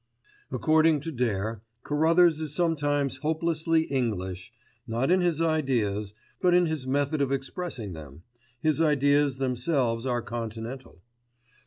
[0.51, 4.51] According to Dare, Carruthers is sometimes hopelessly English,
[4.87, 11.03] not in his ideas; but in his method of expressing them—his ideas themselves are Continental.